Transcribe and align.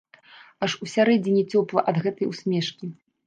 Аж 0.67 0.71
усярэдзіне 0.85 1.43
цёпла 1.55 1.85
ад 1.91 2.01
гэтай 2.05 2.31
усмешкі. 2.33 2.93